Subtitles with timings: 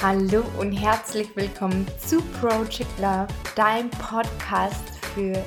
[0.00, 5.44] Hallo und herzlich willkommen zu Project Love, dein Podcast für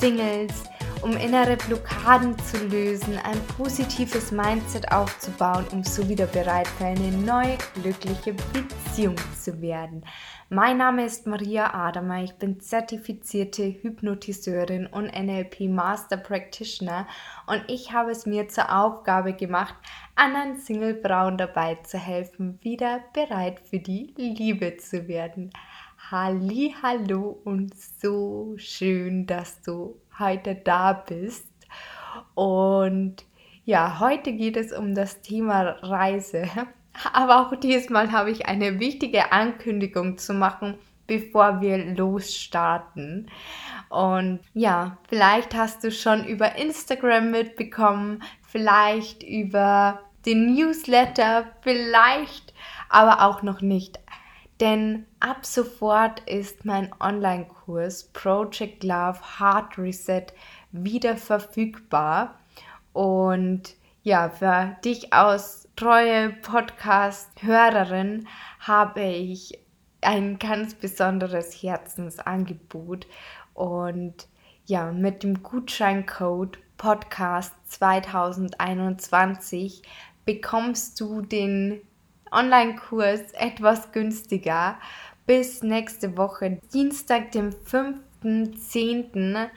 [0.00, 0.64] Singles,
[1.02, 7.12] um innere Blockaden zu lösen, ein positives Mindset aufzubauen, um so wieder bereit für eine
[7.12, 10.04] neue glückliche Beziehung zu werden.
[10.54, 17.06] Mein Name ist Maria Adamer, ich bin zertifizierte Hypnotiseurin und NLP Master Practitioner
[17.46, 19.74] und ich habe es mir zur Aufgabe gemacht,
[20.14, 25.52] anderen Single-Frauen dabei zu helfen, wieder bereit für die Liebe zu werden.
[26.10, 31.48] Halli, hallo und so schön, dass du heute da bist.
[32.34, 33.24] Und
[33.64, 36.44] ja, heute geht es um das Thema Reise.
[37.12, 43.30] Aber auch diesmal habe ich eine wichtige Ankündigung zu machen, bevor wir losstarten.
[43.88, 52.54] Und ja, vielleicht hast du schon über Instagram mitbekommen, vielleicht über den Newsletter, vielleicht
[52.88, 53.98] aber auch noch nicht.
[54.60, 60.26] Denn ab sofort ist mein Online-Kurs Project Love Heart Reset
[60.70, 62.38] wieder verfügbar.
[62.92, 68.26] Und ja, für dich aus treue Podcast-Hörerin
[68.60, 69.58] habe ich
[70.00, 73.06] ein ganz besonderes Herzensangebot.
[73.54, 74.26] Und
[74.66, 79.82] ja, mit dem Gutscheincode Podcast 2021
[80.24, 81.80] bekommst du den
[82.30, 84.78] Online-Kurs etwas günstiger
[85.26, 86.58] bis nächste Woche.
[86.72, 89.50] Dienstag, dem 5.10.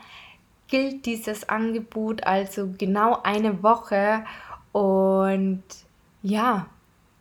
[0.68, 4.26] gilt dieses Angebot also genau eine Woche
[4.72, 5.64] und
[6.26, 6.66] ja,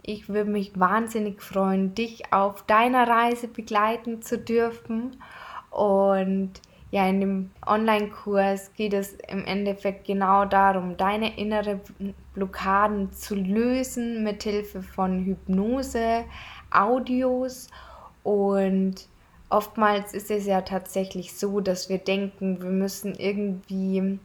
[0.03, 5.23] ich würde mich wahnsinnig freuen, dich auf deiner Reise begleiten zu dürfen.
[5.71, 6.53] Und
[6.91, 11.81] ja, in dem Online-Kurs geht es im Endeffekt genau darum, deine innere
[12.33, 16.25] Blockaden zu lösen mit Hilfe von Hypnose,
[16.71, 17.69] Audios
[18.23, 18.95] und
[19.51, 24.19] oftmals ist es ja tatsächlich so, dass wir denken, wir müssen irgendwie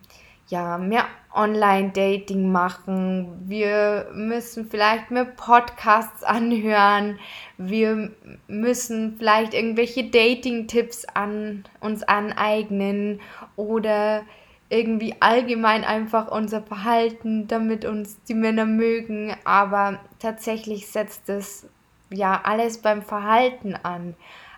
[0.48, 3.44] ja, mehr Online-Dating machen.
[3.46, 7.20] Wir müssen vielleicht mehr Podcasts anhören.
[7.58, 8.12] Wir
[8.48, 13.22] müssen vielleicht irgendwelche Dating-Tipps an uns aneignen
[13.56, 14.24] oder
[14.70, 19.36] irgendwie allgemein einfach unser Verhalten, damit uns die Männer mögen.
[19.44, 21.68] Aber tatsächlich setzt es
[22.12, 24.16] ja alles beim Verhalten an.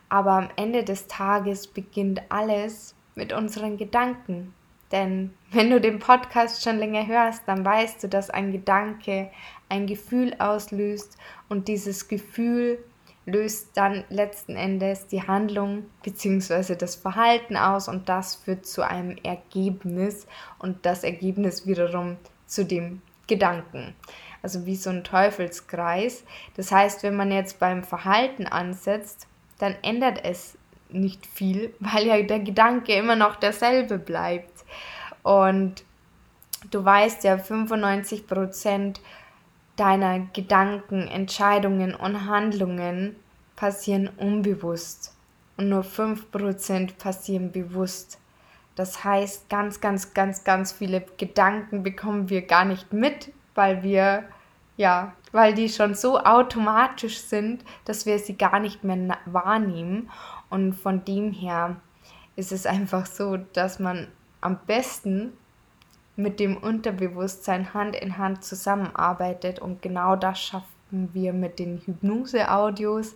[0.10, 4.54] Aber am Ende des Tages beginnt alles mit unseren Gedanken.
[4.91, 9.29] Denn wenn du den Podcast schon länger hörst, dann weißt du, dass ein Gedanke
[9.69, 12.84] ein Gefühl auslöst und dieses Gefühl
[13.25, 16.75] löst dann letzten Endes die Handlung bzw.
[16.75, 20.28] das Verhalten aus und das führt zu einem Ergebnis
[20.59, 23.96] und das Ergebnis wiederum zu dem Gedanken.
[24.41, 26.24] Also wie so ein Teufelskreis.
[26.57, 29.28] Das heißt, wenn man jetzt beim Verhalten ansetzt,
[29.59, 30.57] dann ändert es
[30.90, 34.50] nicht viel, weil ja der Gedanke immer noch derselbe bleibt.
[35.24, 35.84] Und
[36.70, 39.00] du weißt ja, 95%
[39.76, 43.16] deiner Gedanken, Entscheidungen und Handlungen
[43.56, 45.16] passieren unbewusst
[45.58, 48.20] und nur 5% passieren bewusst.
[48.76, 54.24] Das heißt, ganz, ganz, ganz, ganz viele Gedanken bekommen wir gar nicht mit, weil wir,
[54.78, 60.10] ja, weil die schon so automatisch sind, dass wir sie gar nicht mehr wahrnehmen.
[60.50, 61.76] Und von dem her
[62.36, 64.08] ist es einfach so, dass man
[64.41, 65.34] am besten
[66.16, 73.16] mit dem Unterbewusstsein Hand in Hand zusammenarbeitet und genau das schaffen wir mit den Hypnose-Audios,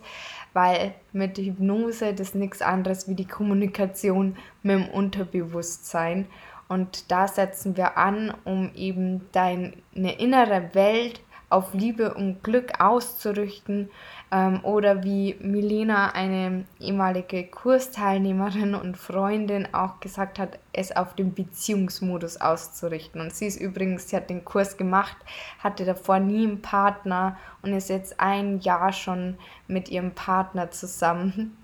[0.54, 6.26] weil mit Hypnose das nichts anderes wie die Kommunikation mit dem Unterbewusstsein.
[6.68, 13.90] Und da setzen wir an, um eben deine innere Welt auf Liebe und Glück auszurichten
[14.32, 21.32] ähm, oder wie Milena, eine ehemalige Kursteilnehmerin und Freundin, auch gesagt hat, es auf den
[21.34, 23.20] Beziehungsmodus auszurichten.
[23.20, 25.16] Und sie ist übrigens, sie hat den Kurs gemacht,
[25.60, 31.56] hatte davor nie einen Partner und ist jetzt ein Jahr schon mit ihrem Partner zusammen.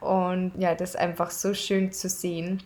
[0.00, 2.62] Und ja, das ist einfach so schön zu sehen.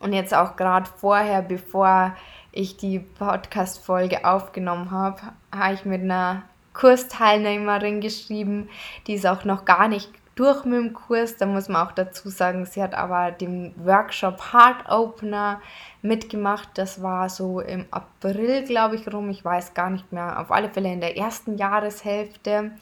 [0.00, 2.14] Und jetzt auch gerade vorher, bevor
[2.50, 5.20] ich die Podcast-Folge aufgenommen habe,
[5.52, 6.42] habe ich mit einer
[6.74, 8.68] Kursteilnehmerin geschrieben,
[9.06, 11.36] die ist auch noch gar nicht durch mit dem Kurs.
[11.36, 15.60] Da muss man auch dazu sagen, sie hat aber den Workshop Heart Opener
[16.02, 16.68] mitgemacht.
[16.74, 19.30] Das war so im April, glaube ich, rum.
[19.30, 20.40] Ich weiß gar nicht mehr.
[20.40, 22.72] Auf alle Fälle in der ersten Jahreshälfte.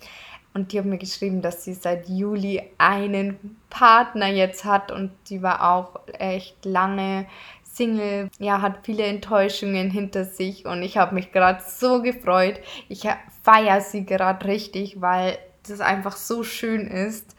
[0.54, 5.42] Und die hat mir geschrieben, dass sie seit Juli einen Partner jetzt hat und die
[5.42, 7.26] war auch echt lange
[7.72, 12.60] Single, ja, hat viele Enttäuschungen hinter sich und ich habe mich gerade so gefreut.
[12.88, 13.08] Ich
[13.42, 17.34] feiere sie gerade richtig, weil das einfach so schön ist.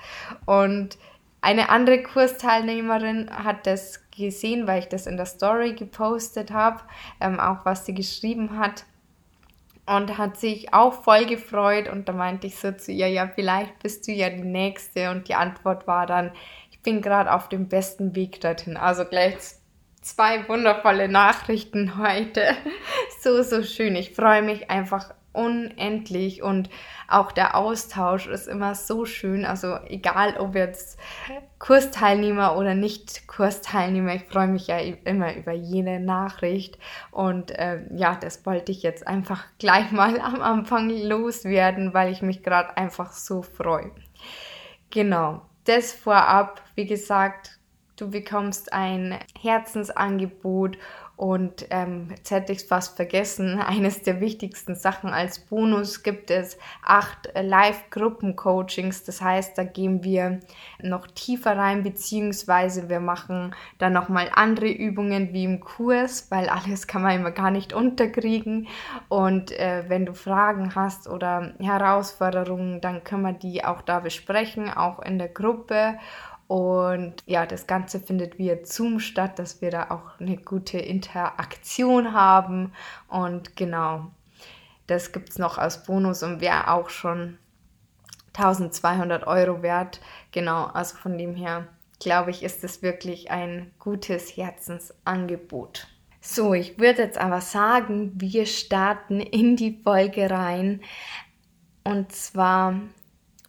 [0.45, 0.97] Und
[1.41, 6.81] eine andere Kursteilnehmerin hat das gesehen, weil ich das in der Story gepostet habe,
[7.21, 8.85] ähm, auch was sie geschrieben hat.
[9.85, 13.79] Und hat sich auch voll gefreut und da meinte ich so zu ihr, ja, vielleicht
[13.79, 15.11] bist du ja die Nächste.
[15.11, 16.31] Und die Antwort war dann,
[16.71, 18.77] ich bin gerade auf dem besten Weg dorthin.
[18.77, 19.35] Also gleich
[20.03, 22.43] zwei wundervolle Nachrichten heute.
[23.21, 23.95] So, so schön.
[23.95, 26.69] Ich freue mich einfach unendlich und
[27.07, 29.45] auch der Austausch ist immer so schön.
[29.45, 30.99] Also egal, ob jetzt
[31.57, 36.77] Kursteilnehmer oder nicht Kursteilnehmer, ich freue mich ja immer über jede Nachricht
[37.11, 42.21] und äh, ja, das wollte ich jetzt einfach gleich mal am Anfang loswerden, weil ich
[42.21, 43.91] mich gerade einfach so freue.
[44.89, 47.57] Genau, das vorab, wie gesagt,
[47.95, 50.77] du bekommst ein Herzensangebot
[51.15, 56.31] und ähm, jetzt hätte ich es fast vergessen, eines der wichtigsten Sachen als Bonus gibt
[56.31, 59.03] es acht Live-Gruppen-Coachings.
[59.03, 60.39] Das heißt, da gehen wir
[60.81, 66.87] noch tiefer rein, beziehungsweise wir machen dann nochmal andere Übungen wie im Kurs, weil alles
[66.87, 68.67] kann man immer gar nicht unterkriegen.
[69.07, 74.71] Und äh, wenn du Fragen hast oder Herausforderungen, dann können wir die auch da besprechen,
[74.71, 75.99] auch in der Gruppe.
[76.53, 82.13] Und ja, das Ganze findet via Zoom statt, dass wir da auch eine gute Interaktion
[82.13, 82.73] haben.
[83.07, 84.11] Und genau,
[84.85, 87.39] das gibt es noch als Bonus und wäre auch schon
[88.35, 89.99] 1200 Euro wert.
[90.31, 91.69] Genau, also von dem her
[91.99, 95.87] glaube ich, ist es wirklich ein gutes Herzensangebot.
[96.21, 100.81] So, ich würde jetzt aber sagen, wir starten in die Folge rein.
[101.83, 102.79] Und zwar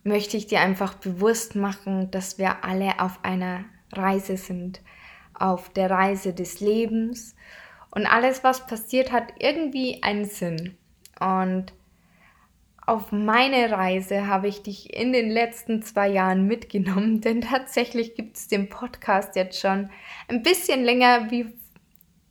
[0.04, 4.80] möchte ich dir einfach bewusst machen, dass wir alle auf einer Reise sind,
[5.32, 7.34] auf der Reise des Lebens.
[7.90, 10.76] Und alles, was passiert, hat irgendwie einen Sinn.
[11.18, 11.72] Und
[12.86, 18.36] auf meine Reise habe ich dich in den letzten zwei Jahren mitgenommen, denn tatsächlich gibt
[18.36, 19.90] es den Podcast jetzt schon
[20.28, 21.54] ein bisschen länger wie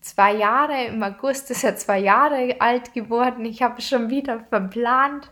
[0.03, 3.45] zwei Jahre, im August ist er zwei Jahre alt geworden.
[3.45, 5.31] Ich habe schon wieder verplant.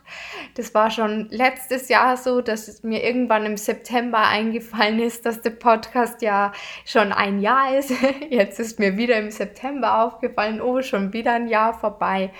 [0.54, 5.42] Das war schon letztes Jahr so, dass es mir irgendwann im September eingefallen ist, dass
[5.42, 6.52] der Podcast ja
[6.86, 7.92] schon ein Jahr ist.
[8.30, 12.32] Jetzt ist mir wieder im September aufgefallen, oh, schon wieder ein Jahr vorbei.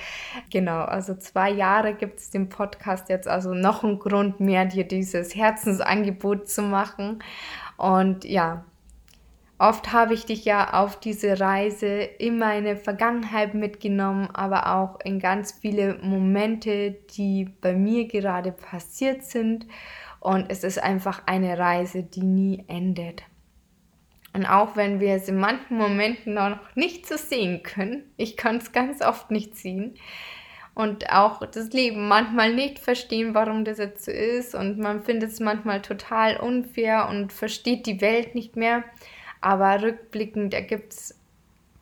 [0.51, 4.85] Genau, also zwei Jahre gibt es den Podcast jetzt, also noch ein Grund mehr, dir
[4.85, 7.23] dieses Herzensangebot zu machen.
[7.77, 8.65] Und ja,
[9.63, 15.21] Oft habe ich dich ja auf diese Reise in meine Vergangenheit mitgenommen, aber auch in
[15.21, 19.69] ganz viele Momente, die bei mir gerade passiert sind.
[20.19, 23.23] Und es ist einfach eine Reise, die nie endet.
[24.33, 28.57] Und auch wenn wir es in manchen Momenten noch nicht so sehen können, ich kann
[28.57, 29.95] es ganz oft nicht sehen,
[30.75, 35.31] und auch das Leben manchmal nicht verstehen, warum das jetzt so ist und man findet
[35.31, 38.83] es manchmal total unfair und versteht die Welt nicht mehr.
[39.43, 41.15] Aber rückblickend ergibt es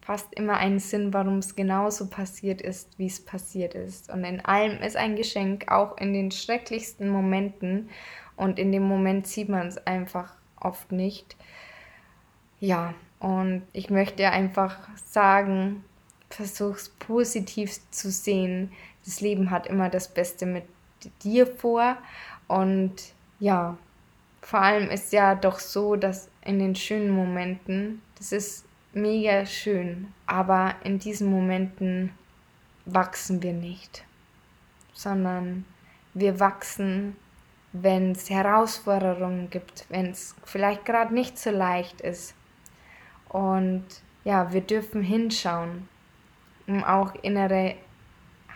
[0.01, 4.11] fast immer einen Sinn, warum es genauso passiert ist, wie es passiert ist.
[4.11, 7.91] Und in allem ist ein Geschenk, auch in den schrecklichsten Momenten.
[8.35, 11.37] Und in dem Moment sieht man es einfach oft nicht.
[12.59, 15.85] Ja, und ich möchte einfach sagen,
[16.31, 18.73] versuch's positiv zu sehen.
[19.05, 20.65] Das Leben hat immer das Beste mit
[21.23, 21.99] dir vor.
[22.49, 22.95] Und
[23.39, 23.77] ja,
[24.41, 30.09] vor allem ist ja doch so, dass in den schönen Momenten, das ist mega schön,
[30.27, 32.13] aber in diesen Momenten
[32.87, 34.05] wachsen wir nicht,
[34.93, 35.65] sondern
[36.15, 37.17] wir wachsen,
[37.73, 42.35] wenn es Herausforderungen gibt, wenn es vielleicht gerade nicht so leicht ist.
[43.29, 43.85] Und
[44.25, 45.89] ja, wir dürfen hinschauen,
[46.67, 47.77] um auch innere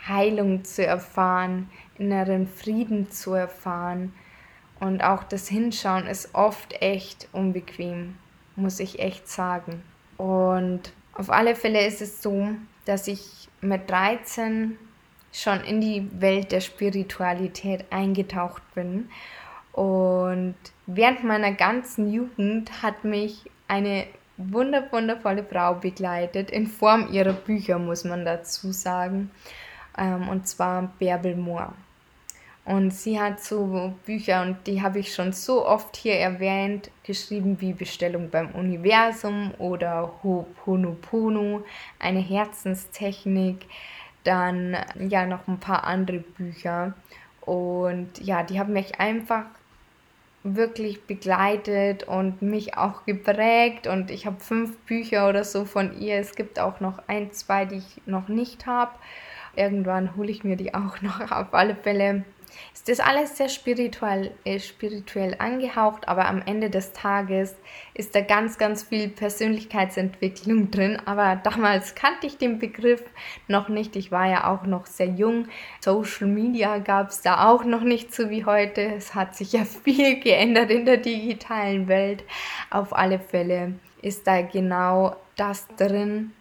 [0.06, 4.12] Heilung zu erfahren, inneren Frieden zu erfahren,
[4.84, 8.16] und auch das Hinschauen ist oft echt unbequem,
[8.54, 9.82] muss ich echt sagen.
[10.18, 12.48] Und auf alle Fälle ist es so,
[12.84, 14.76] dass ich mit 13
[15.32, 19.08] schon in die Welt der Spiritualität eingetaucht bin.
[19.72, 20.54] Und
[20.86, 28.04] während meiner ganzen Jugend hat mich eine wundervolle Frau begleitet, in Form ihrer Bücher, muss
[28.04, 29.30] man dazu sagen.
[29.96, 31.72] Ähm, und zwar Bärbel Mohr.
[32.64, 37.60] Und sie hat so Bücher, und die habe ich schon so oft hier erwähnt, geschrieben
[37.60, 41.62] wie Bestellung beim Universum oder Ho'oponopono,
[41.98, 43.66] eine Herzenstechnik,
[44.24, 46.94] dann ja noch ein paar andere Bücher.
[47.42, 49.44] Und ja, die haben mich einfach
[50.42, 53.86] wirklich begleitet und mich auch geprägt.
[53.86, 56.16] Und ich habe fünf Bücher oder so von ihr.
[56.16, 58.92] Es gibt auch noch ein, zwei, die ich noch nicht habe.
[59.56, 62.24] Irgendwann hole ich mir die auch noch auf alle Fälle
[62.72, 67.54] ist das alles sehr spirituell, äh, spirituell angehaucht, aber am Ende des Tages
[67.94, 71.00] ist da ganz, ganz viel Persönlichkeitsentwicklung drin.
[71.04, 73.02] Aber damals kannte ich den Begriff
[73.48, 73.96] noch nicht.
[73.96, 75.48] Ich war ja auch noch sehr jung.
[75.80, 78.82] Social Media gab es da auch noch nicht so wie heute.
[78.82, 82.24] Es hat sich ja viel geändert in der digitalen Welt.
[82.70, 86.32] Auf alle Fälle ist da genau das drin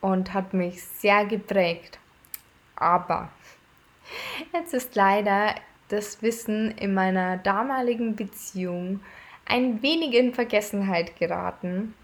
[0.00, 1.98] und hat mich sehr geprägt.
[2.76, 3.30] Aber
[4.52, 5.54] jetzt ist leider
[5.88, 9.00] das Wissen in meiner damaligen Beziehung
[9.46, 11.94] ein wenig in Vergessenheit geraten.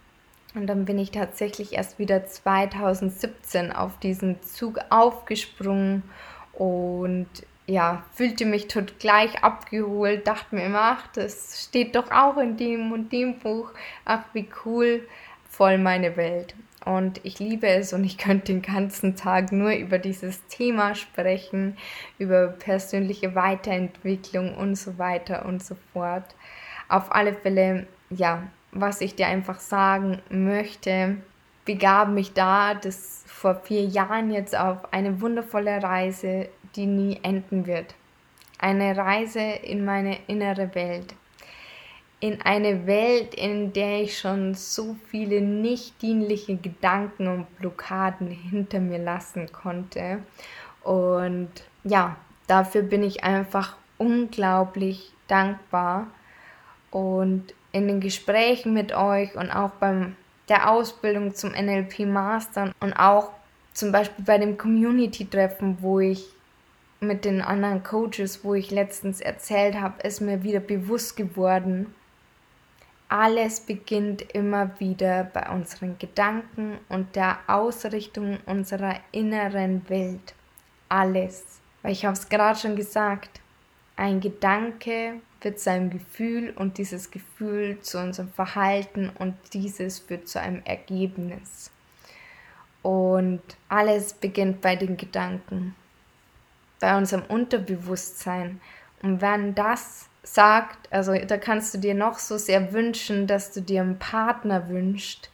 [0.54, 6.04] Und dann bin ich tatsächlich erst wieder 2017 auf diesen Zug aufgesprungen
[6.52, 7.26] und
[7.66, 12.56] ja, fühlte mich tot gleich abgeholt, dachte mir immer, ach, das steht doch auch in
[12.56, 13.70] dem und dem Buch,
[14.04, 15.08] ach, wie cool,
[15.48, 16.54] voll meine Welt.
[16.84, 21.76] Und ich liebe es und ich könnte den ganzen Tag nur über dieses Thema sprechen,
[22.18, 26.34] über persönliche Weiterentwicklung und so weiter und so fort.
[26.88, 31.16] Auf alle Fälle, ja, was ich dir einfach sagen möchte,
[31.64, 37.66] begab mich da, das vor vier Jahren jetzt auf eine wundervolle Reise, die nie enden
[37.66, 37.94] wird.
[38.58, 41.14] Eine Reise in meine innere Welt
[42.20, 48.80] in eine Welt, in der ich schon so viele nicht dienliche Gedanken und Blockaden hinter
[48.80, 50.20] mir lassen konnte.
[50.82, 51.50] Und
[51.82, 52.16] ja,
[52.46, 56.06] dafür bin ich einfach unglaublich dankbar.
[56.90, 60.16] Und in den Gesprächen mit euch und auch beim
[60.48, 63.30] der Ausbildung zum NLP Master und auch
[63.72, 66.28] zum Beispiel bei dem Community-Treffen, wo ich
[67.00, 71.94] mit den anderen Coaches, wo ich letztens erzählt habe, ist mir wieder bewusst geworden,
[73.14, 80.34] alles beginnt immer wieder bei unseren Gedanken und der Ausrichtung unserer inneren Welt.
[80.88, 81.60] Alles.
[81.82, 83.40] Weil ich habe es gerade schon gesagt,
[83.94, 90.26] ein Gedanke wird zu einem Gefühl und dieses Gefühl zu unserem Verhalten und dieses führt
[90.26, 91.70] zu einem Ergebnis.
[92.82, 95.76] Und alles beginnt bei den Gedanken,
[96.80, 98.60] bei unserem Unterbewusstsein.
[99.02, 103.60] Und wenn das sagt, also da kannst du dir noch so sehr wünschen, dass du
[103.60, 105.30] dir einen Partner wünschst,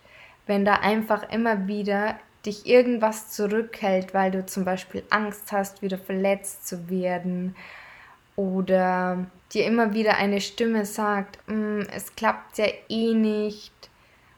[0.47, 5.99] wenn da einfach immer wieder dich irgendwas zurückhält, weil du zum Beispiel Angst hast, wieder
[5.99, 7.54] verletzt zu werden
[8.35, 13.73] oder dir immer wieder eine Stimme sagt, mm, es klappt ja eh nicht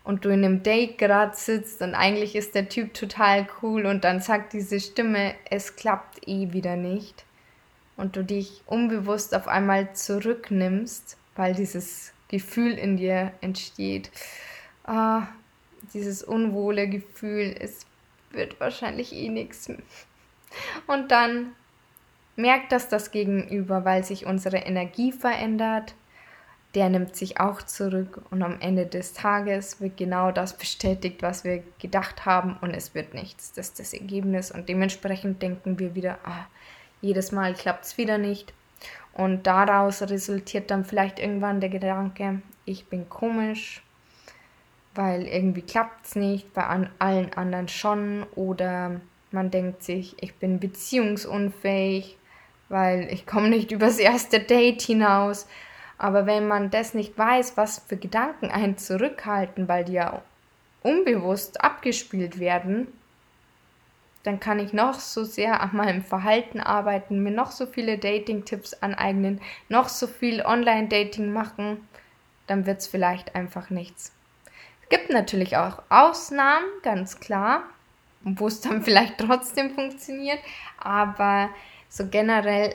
[0.05, 4.05] und du in einem Date gerade sitzt und eigentlich ist der Typ total cool und
[4.05, 7.25] dann sagt diese Stimme, es klappt eh wieder nicht
[7.97, 14.11] und du dich unbewusst auf einmal zurücknimmst, weil dieses Gefühl in dir entsteht,
[14.85, 15.29] ah,
[15.95, 17.87] dieses unwohle Gefühl, es
[18.31, 19.71] wird wahrscheinlich eh nichts.
[20.87, 21.53] Und dann
[22.37, 25.95] merkt das das Gegenüber, weil sich unsere Energie verändert.
[26.75, 31.45] Der nimmt sich auch zurück und am Ende des Tages wird genau das bestätigt, was
[31.45, 33.53] wir gedacht haben und es wird nichts.
[33.53, 36.47] Das ist das Ergebnis und dementsprechend denken wir wieder, ah,
[37.03, 38.55] jedes Mal klappt es wieder nicht.
[39.13, 43.83] Und daraus resultiert dann vielleicht irgendwann der Gedanke, ich bin komisch,
[44.95, 48.25] weil irgendwie klappt es nicht, bei an allen anderen schon.
[48.35, 52.17] Oder man denkt sich, ich bin beziehungsunfähig,
[52.71, 55.47] weil ich komme nicht übers erste Date hinaus.
[55.99, 60.23] Aber wenn man das nicht weiß, was für Gedanken einen zurückhalten, weil die ja
[60.83, 62.89] unbewusst abgespielt werden,
[64.23, 68.75] dann kann ich noch so sehr an meinem Verhalten arbeiten, mir noch so viele Dating-Tipps
[68.75, 71.87] aneignen, noch so viel Online-Dating machen,
[72.47, 74.13] dann wird es vielleicht einfach nichts.
[74.83, 77.65] Es gibt natürlich auch Ausnahmen, ganz klar,
[78.23, 80.39] wo es dann vielleicht trotzdem funktioniert,
[80.79, 81.51] aber
[81.89, 82.75] so generell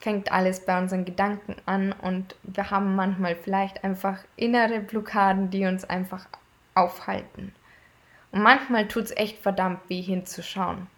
[0.00, 5.64] fängt alles bei unseren Gedanken an und wir haben manchmal vielleicht einfach innere Blockaden, die
[5.64, 6.26] uns einfach
[6.74, 7.54] aufhalten.
[8.34, 10.88] Und manchmal tut es echt verdammt weh hinzuschauen.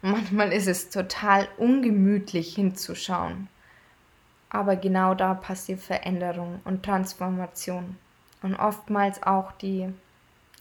[0.00, 3.48] Und manchmal ist es total ungemütlich hinzuschauen.
[4.48, 7.98] Aber genau da passiert Veränderung und Transformation.
[8.40, 9.92] Und oftmals auch die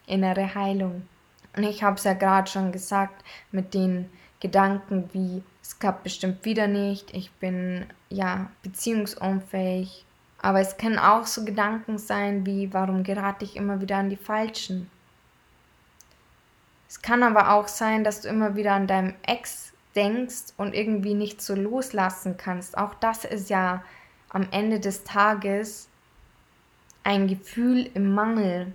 [0.06, 1.08] innere Heilung.
[1.56, 4.10] Und ich habe es ja gerade schon gesagt mit den
[4.42, 10.04] Gedanken wie, es klappt bestimmt wieder nicht, ich bin ja beziehungsunfähig.
[10.42, 14.18] Aber es können auch so Gedanken sein wie, warum gerate ich immer wieder an die
[14.18, 14.90] Falschen?
[16.92, 21.14] Es kann aber auch sein, dass du immer wieder an deinem Ex denkst und irgendwie
[21.14, 22.78] nicht so loslassen kannst.
[22.78, 23.82] Auch das ist ja
[24.28, 25.88] am Ende des Tages
[27.06, 28.74] ein Gefühl im Mangel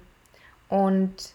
[0.71, 1.35] und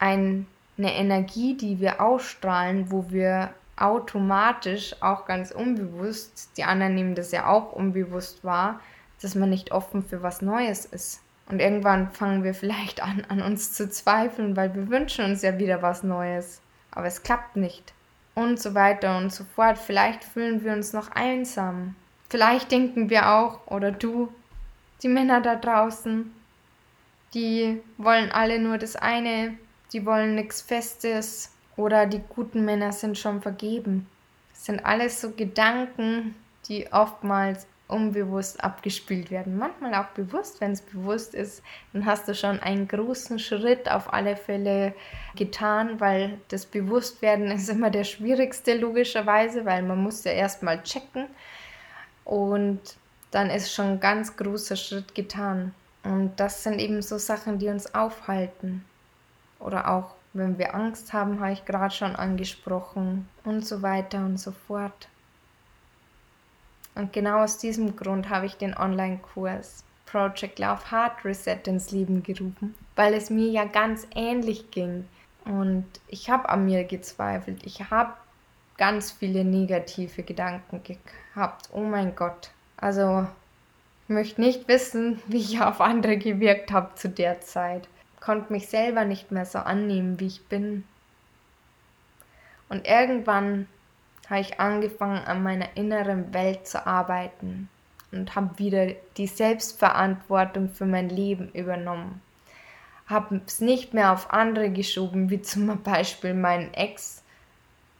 [0.00, 7.14] ein, eine Energie, die wir ausstrahlen, wo wir automatisch, auch ganz unbewusst, die anderen nehmen
[7.14, 8.80] das ja auch unbewusst wahr,
[9.20, 11.20] dass man nicht offen für was Neues ist.
[11.48, 15.58] Und irgendwann fangen wir vielleicht an, an uns zu zweifeln, weil wir wünschen uns ja
[15.58, 16.60] wieder was Neues.
[16.90, 17.92] Aber es klappt nicht.
[18.34, 19.78] Und so weiter und so fort.
[19.78, 21.94] Vielleicht fühlen wir uns noch einsam.
[22.30, 24.32] Vielleicht denken wir auch, oder du,
[25.02, 26.32] die Männer da draußen,
[27.34, 29.58] die wollen alle nur das eine,
[29.92, 34.06] die wollen nichts Festes, oder die guten Männer sind schon vergeben.
[34.52, 36.34] Das sind alles so Gedanken,
[36.68, 39.58] die oftmals unbewusst abgespielt werden.
[39.58, 44.12] Manchmal auch bewusst, wenn es bewusst ist, dann hast du schon einen großen Schritt auf
[44.12, 44.94] alle Fälle
[45.36, 51.26] getan, weil das Bewusstwerden ist immer der schwierigste logischerweise, weil man muss ja erstmal checken
[52.24, 52.80] und
[53.30, 55.74] dann ist schon ein ganz großer Schritt getan.
[56.04, 58.84] Und das sind eben so Sachen, die uns aufhalten.
[59.58, 64.38] Oder auch, wenn wir Angst haben, habe ich gerade schon angesprochen und so weiter und
[64.38, 65.08] so fort.
[66.94, 72.22] Und genau aus diesem Grund habe ich den Online-Kurs Project Love Heart Reset ins Leben
[72.22, 75.08] gerufen, weil es mir ja ganz ähnlich ging.
[75.44, 77.64] Und ich habe an mir gezweifelt.
[77.64, 78.12] Ich habe
[78.76, 81.70] ganz viele negative Gedanken gehabt.
[81.72, 82.50] Oh mein Gott.
[82.76, 83.26] Also,
[84.04, 87.88] ich möchte nicht wissen, wie ich auf andere gewirkt habe zu der Zeit.
[88.20, 90.84] Konnte mich selber nicht mehr so annehmen, wie ich bin.
[92.68, 93.66] Und irgendwann
[94.32, 97.68] habe ich angefangen, an meiner inneren Welt zu arbeiten
[98.12, 98.86] und habe wieder
[99.18, 102.22] die Selbstverantwortung für mein Leben übernommen.
[103.06, 107.22] Habe es nicht mehr auf andere geschoben, wie zum Beispiel meinen Ex,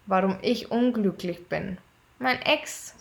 [0.06, 1.76] warum ich unglücklich bin.
[2.18, 2.94] Mein Ex,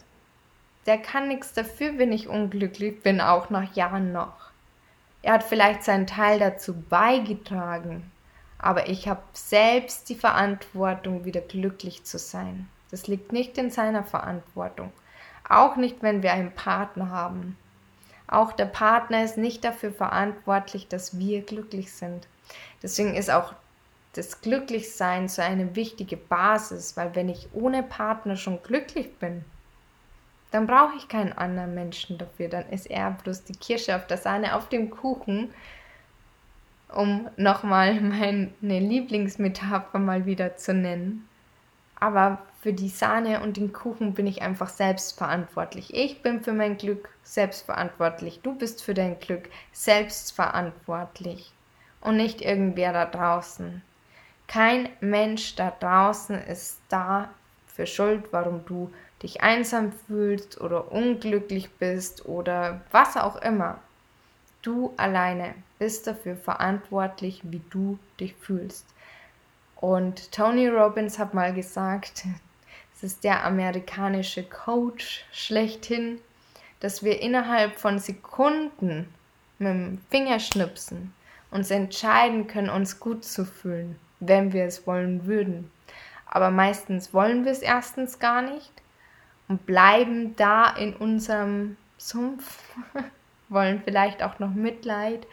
[0.86, 4.52] der kann nichts dafür, wenn ich unglücklich bin, auch nach Jahren noch.
[5.22, 8.12] Er hat vielleicht seinen Teil dazu beigetragen,
[8.58, 12.68] aber ich habe selbst die Verantwortung, wieder glücklich zu sein.
[12.92, 14.92] Das liegt nicht in seiner Verantwortung.
[15.48, 17.58] Auch nicht, wenn wir einen Partner haben.
[18.28, 22.28] Auch der Partner ist nicht dafür verantwortlich, dass wir glücklich sind.
[22.82, 23.54] Deswegen ist auch
[24.14, 29.44] das Glücklichsein so eine wichtige Basis, weil wenn ich ohne Partner schon glücklich bin,
[30.52, 32.50] dann brauche ich keinen anderen Menschen dafür.
[32.50, 35.54] Dann ist er bloß die Kirsche auf der Sahne auf dem Kuchen,
[36.94, 41.28] um nochmal meine Lieblingsmetapher mal wieder zu nennen.
[42.02, 45.94] Aber für die Sahne und den Kuchen bin ich einfach selbst verantwortlich.
[45.94, 48.42] Ich bin für mein Glück selbst verantwortlich.
[48.42, 51.54] Du bist für dein Glück selbst verantwortlich.
[52.02, 53.84] Und nicht irgendwer da draußen.
[54.48, 57.30] Kein Mensch da draußen ist da
[57.68, 63.78] für Schuld, warum du dich einsam fühlst oder unglücklich bist oder was auch immer.
[64.64, 68.88] Du alleine bist dafür verantwortlich, wie du dich fühlst.
[69.82, 72.24] Und Tony Robbins hat mal gesagt,
[72.96, 76.20] es ist der amerikanische Coach schlechthin,
[76.80, 79.12] dass wir innerhalb von Sekunden
[79.58, 81.14] mit dem Fingerschnipsen
[81.50, 85.72] uns entscheiden können, uns gut zu fühlen, wenn wir es wollen würden.
[86.28, 88.72] Aber meistens wollen wir es erstens gar nicht
[89.48, 92.64] und bleiben da in unserem Sumpf,
[93.50, 95.26] wollen vielleicht auch noch Mitleid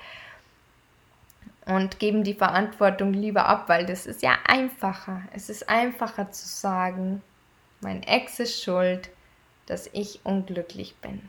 [1.68, 5.22] und geben die Verantwortung lieber ab, weil das ist ja einfacher.
[5.34, 7.22] Es ist einfacher zu sagen,
[7.82, 9.10] mein Ex ist schuld,
[9.66, 11.28] dass ich unglücklich bin.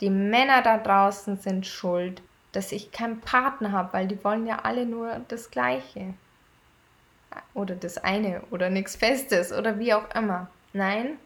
[0.00, 4.60] Die Männer da draußen sind schuld, dass ich keinen Partner habe, weil die wollen ja
[4.62, 6.14] alle nur das Gleiche.
[7.52, 10.48] Oder das eine oder nichts Festes oder wie auch immer.
[10.72, 11.18] Nein,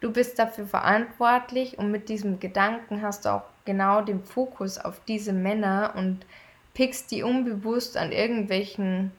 [0.00, 5.00] du bist dafür verantwortlich und mit diesem Gedanken hast du auch genau den Fokus auf
[5.08, 6.26] diese Männer und
[6.76, 9.10] pickst die unbewusst an irgendwelchen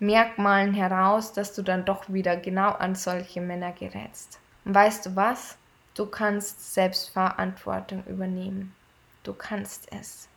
[0.00, 4.40] Merkmalen heraus, dass du dann doch wieder genau an solche Männer gerätst.
[4.64, 5.56] Und weißt du was?
[5.94, 8.74] Du kannst Selbstverantwortung übernehmen.
[9.22, 10.28] Du kannst es.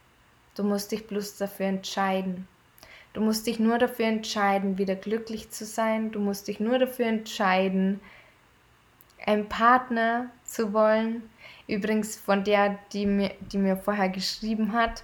[0.54, 2.47] Du musst dich bloß dafür entscheiden.
[3.13, 6.12] Du musst dich nur dafür entscheiden, wieder glücklich zu sein.
[6.12, 8.02] Du musst dich nur dafür entscheiden,
[9.26, 11.28] einen Partner zu wollen.
[11.67, 15.04] Übrigens von der, die mir, die mir vorher geschrieben hat,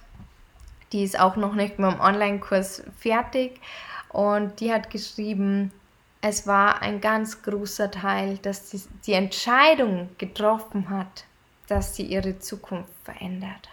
[0.92, 3.60] die ist auch noch nicht mit dem Online-Kurs fertig
[4.08, 5.72] und die hat geschrieben,
[6.20, 11.24] es war ein ganz großer Teil, dass sie die Entscheidung getroffen hat,
[11.68, 13.68] dass sie ihre Zukunft verändert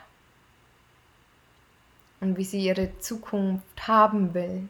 [2.20, 4.70] und wie sie ihre Zukunft haben will.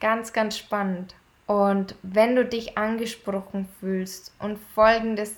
[0.00, 1.14] Ganz, ganz spannend.
[1.46, 5.28] Und wenn du dich angesprochen fühlst und folgende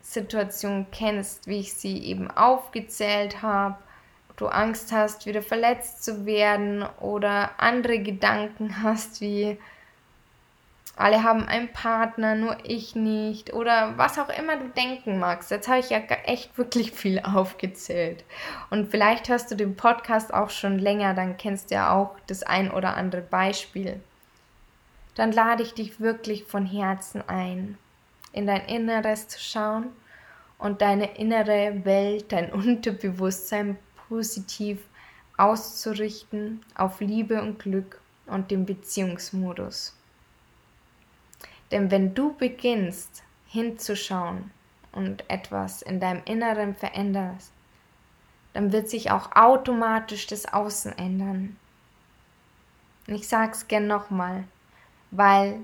[0.00, 3.78] Situation kennst, wie ich sie eben aufgezählt habe,
[4.42, 9.56] du Angst hast, wieder verletzt zu werden oder andere Gedanken hast, wie
[10.96, 15.50] alle haben einen Partner, nur ich nicht oder was auch immer du denken magst.
[15.50, 18.24] Jetzt habe ich ja echt wirklich viel aufgezählt.
[18.68, 22.42] Und vielleicht hörst du den Podcast auch schon länger, dann kennst du ja auch das
[22.42, 24.00] ein oder andere Beispiel.
[25.14, 27.78] Dann lade ich dich wirklich von Herzen ein,
[28.32, 29.86] in dein Inneres zu schauen
[30.58, 33.78] und deine innere Welt, dein Unterbewusstsein
[34.12, 34.78] positiv
[35.38, 39.96] auszurichten auf Liebe und Glück und den Beziehungsmodus.
[41.70, 44.50] Denn wenn du beginnst hinzuschauen
[44.92, 47.52] und etwas in deinem Inneren veränderst,
[48.52, 51.56] dann wird sich auch automatisch das Außen ändern.
[53.06, 54.44] Ich sag's gern nochmal,
[55.10, 55.58] weil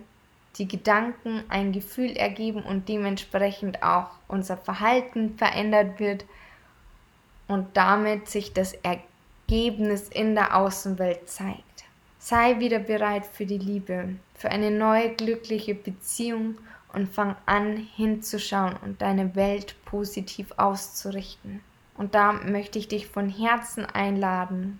[0.57, 6.25] die Gedanken ein Gefühl ergeben und dementsprechend auch unser Verhalten verändert wird
[7.49, 11.65] und damit sich das Ergebnis in der Außenwelt zeigt.
[12.19, 16.59] Sei wieder bereit für die Liebe, für eine neue glückliche Beziehung
[16.93, 21.61] und fang an hinzuschauen und deine Welt positiv auszurichten.
[21.97, 24.79] Und da möchte ich dich von Herzen einladen.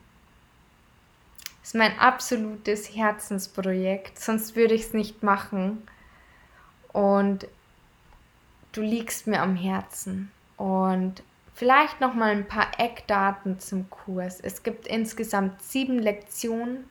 [1.61, 5.83] Das ist mein absolutes Herzensprojekt, sonst würde ich es nicht machen.
[6.93, 7.47] Und
[8.73, 10.31] du liegst mir am Herzen.
[10.57, 11.23] Und
[11.59, 14.41] vielleicht noch mal ein paar Eckdaten zum Kurs.
[14.41, 16.85] Es gibt insgesamt sieben Lektionen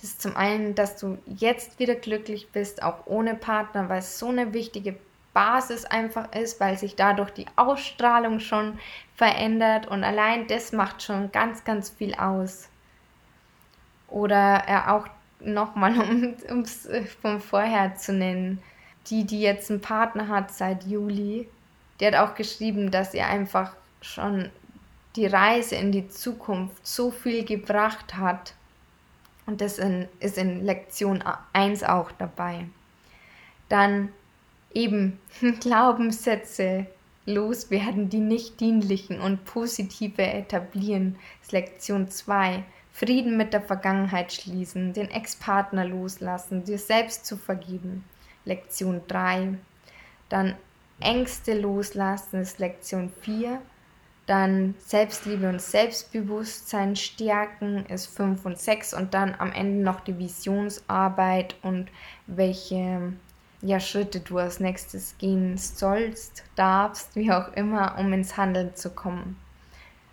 [0.00, 4.18] das ist zum einen, dass du jetzt wieder glücklich bist, auch ohne Partner, weil es
[4.18, 4.96] so eine wichtige
[5.34, 8.78] Basis einfach ist, weil sich dadurch die Ausstrahlung schon
[9.14, 12.70] verändert und allein das macht schon ganz, ganz viel aus.
[14.08, 15.06] Oder er auch
[15.40, 16.00] nochmal,
[16.48, 16.88] um es
[17.20, 18.62] von vorher zu nennen,
[19.08, 21.46] die, die jetzt einen Partner hat seit Juli,
[22.00, 24.50] die hat auch geschrieben, dass ihr einfach schon
[25.16, 28.54] die Reise in die Zukunft so viel gebracht hat
[29.46, 32.66] und das in, ist in Lektion 1 auch dabei.
[33.68, 34.10] Dann
[34.72, 35.18] eben
[35.60, 36.86] Glaubenssätze
[37.26, 41.16] loswerden, die nicht dienlichen und positive etablieren.
[41.40, 42.64] Das ist Lektion 2.
[42.92, 48.04] Frieden mit der Vergangenheit schließen, den Ex-Partner loslassen, dir selbst zu vergeben.
[48.44, 49.54] Lektion 3.
[50.28, 50.54] Dann
[51.00, 53.60] Ängste loslassen ist Lektion 4
[54.30, 60.16] dann Selbstliebe und Selbstbewusstsein stärken ist 5 und 6 und dann am Ende noch die
[60.20, 61.88] Visionsarbeit und
[62.28, 63.12] welche
[63.60, 68.90] ja, Schritte du als nächstes gehen sollst, darfst, wie auch immer, um ins Handeln zu
[68.90, 69.36] kommen.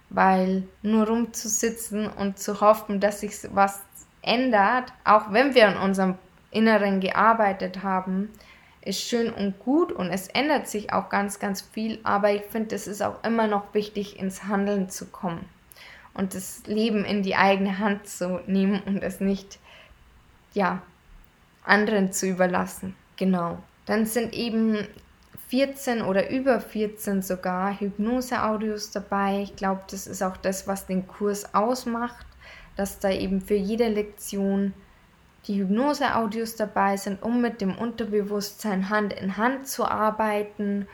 [0.10, 3.84] Weil nur rumzusitzen und zu hoffen, dass sich was
[4.24, 6.16] ändert, auch wenn wir in unserem
[6.50, 8.30] Inneren gearbeitet haben,
[8.88, 12.76] ist schön und gut und es ändert sich auch ganz, ganz viel, aber ich finde,
[12.76, 15.46] es ist auch immer noch wichtig, ins Handeln zu kommen
[16.14, 19.60] und das Leben in die eigene Hand zu nehmen und es nicht,
[20.54, 20.82] ja,
[21.64, 22.96] anderen zu überlassen.
[23.18, 23.60] Genau.
[23.86, 24.88] Dann sind eben
[25.50, 29.42] 14 oder über 14 sogar Hypnose-Audios dabei.
[29.44, 32.26] Ich glaube, das ist auch das, was den Kurs ausmacht,
[32.76, 34.74] dass da eben für jede Lektion
[35.48, 40.88] die Hypnose-Audios dabei sind, um mit dem Unterbewusstsein Hand in Hand zu arbeiten.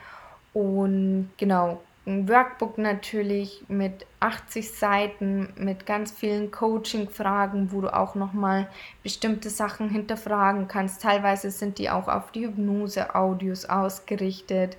[0.52, 8.14] Und genau, ein Workbook natürlich mit 80 Seiten, mit ganz vielen Coaching-Fragen, wo du auch
[8.14, 8.68] nochmal
[9.02, 11.02] bestimmte Sachen hinterfragen kannst.
[11.02, 14.76] Teilweise sind die auch auf die Hypnose-Audios ausgerichtet.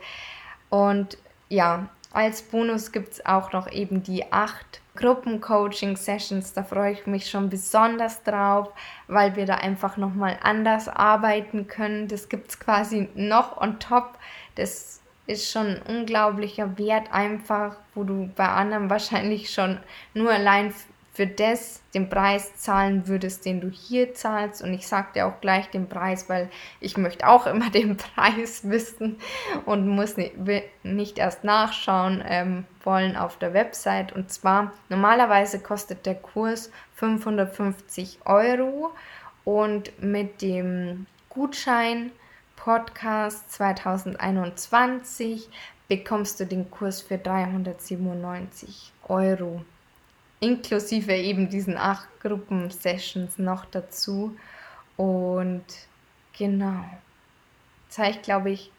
[0.70, 1.18] Und
[1.50, 6.54] ja, als Bonus gibt es auch noch eben die acht Gruppencoaching-Sessions.
[6.54, 8.70] Da freue ich mich schon besonders drauf,
[9.08, 12.08] weil wir da einfach nochmal anders arbeiten können.
[12.08, 14.18] Das gibt es quasi noch on top.
[14.56, 19.80] Das ist schon ein unglaublicher Wert einfach, wo du bei anderen wahrscheinlich schon
[20.14, 20.74] nur allein
[21.16, 24.62] für das den Preis zahlen würdest, den du hier zahlst.
[24.62, 26.50] Und ich sage dir auch gleich den Preis, weil
[26.82, 29.18] ich möchte auch immer den Preis wissen
[29.66, 34.12] und muss nicht, erst nachschauen ähm, wollen auf der Website.
[34.12, 38.92] Und zwar, normalerweise kostet der Kurs 550 Euro
[39.46, 42.12] und mit dem Gutschein
[42.58, 45.48] Podcast 2021
[45.88, 49.64] bekommst du den Kurs für 397 Euro
[50.40, 54.36] inklusive eben diesen acht Gruppensessions noch dazu.
[54.98, 55.66] Und
[56.38, 56.84] genau,
[57.88, 58.72] jetzt habe ich, glaube ich,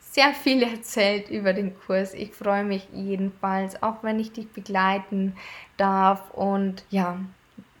[0.00, 2.14] sehr viel erzählt über den Kurs.
[2.14, 5.36] Ich freue mich jedenfalls, auch wenn ich dich begleiten
[5.76, 6.30] darf.
[6.32, 7.18] Und ja,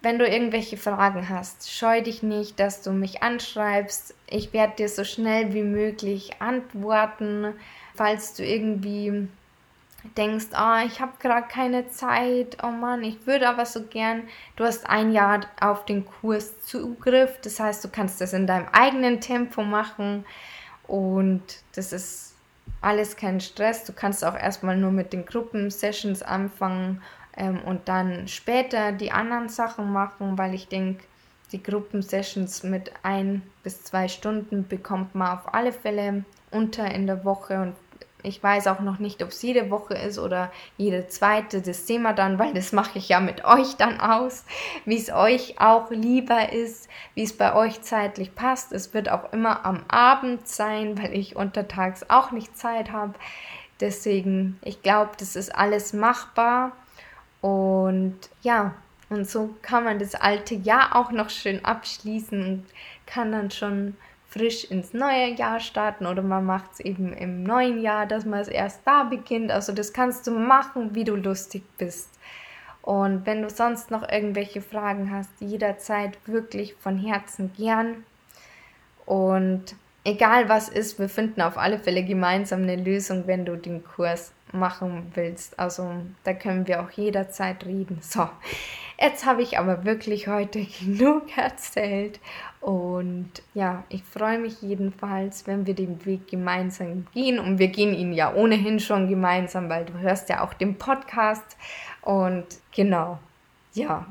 [0.02, 4.14] wenn du irgendwelche Fragen hast, scheu dich nicht, dass du mich anschreibst.
[4.28, 7.54] Ich werde dir so schnell wie möglich antworten.
[7.94, 9.28] Falls du irgendwie
[10.16, 14.22] denkst, ah, ich habe gerade keine Zeit, oh Mann, ich würde aber so gern,
[14.56, 18.68] du hast ein Jahr auf den Kurs Zugriff, das heißt, du kannst das in deinem
[18.72, 20.24] eigenen Tempo machen
[20.86, 21.42] und
[21.74, 22.30] das ist
[22.80, 23.84] alles kein Stress.
[23.84, 27.02] Du kannst auch erstmal nur mit den Gruppensessions anfangen
[27.36, 31.04] ähm, und dann später die anderen Sachen machen, weil ich denke,
[31.52, 37.24] die Gruppensessions mit ein bis zwei Stunden bekommt man auf alle Fälle unter in der
[37.24, 37.74] Woche und
[38.22, 41.62] ich weiß auch noch nicht, ob es jede Woche ist oder jede zweite.
[41.62, 44.44] Das sehen wir dann, weil das mache ich ja mit euch dann aus,
[44.84, 48.72] wie es euch auch lieber ist, wie es bei euch zeitlich passt.
[48.72, 53.14] Es wird auch immer am Abend sein, weil ich untertags auch nicht Zeit habe.
[53.80, 56.72] Deswegen, ich glaube, das ist alles machbar.
[57.40, 58.74] Und ja,
[59.08, 62.66] und so kann man das alte Jahr auch noch schön abschließen und
[63.06, 63.96] kann dann schon
[64.30, 68.38] frisch ins neue Jahr starten oder man macht es eben im neuen Jahr, dass man
[68.38, 69.50] es erst da beginnt.
[69.50, 72.08] Also das kannst du machen, wie du lustig bist.
[72.82, 78.04] Und wenn du sonst noch irgendwelche Fragen hast, jederzeit wirklich von Herzen gern.
[79.04, 83.84] Und egal was ist, wir finden auf alle Fälle gemeinsam eine Lösung, wenn du den
[83.84, 85.58] Kurs machen willst.
[85.58, 85.92] Also
[86.24, 87.98] da können wir auch jederzeit reden.
[88.00, 88.28] So,
[89.00, 92.20] jetzt habe ich aber wirklich heute genug erzählt.
[92.60, 97.38] Und ja, ich freue mich jedenfalls, wenn wir den Weg gemeinsam gehen.
[97.38, 101.56] Und wir gehen ihn ja ohnehin schon gemeinsam, weil du hörst ja auch den Podcast.
[102.02, 103.18] Und genau,
[103.72, 104.06] ja,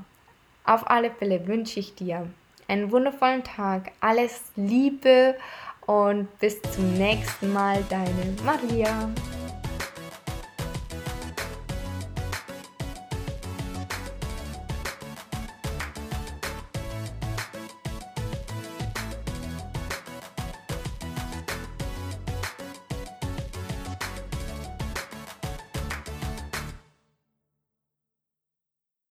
[0.64, 2.28] auf alle Fälle wünsche ich dir
[2.68, 5.36] einen wundervollen Tag, alles Liebe
[5.90, 9.10] und bis zum nächsten Mal, deine Maria.